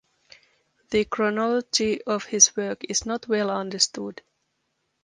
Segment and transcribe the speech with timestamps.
[0.89, 4.23] The chronology of his work is not well understood.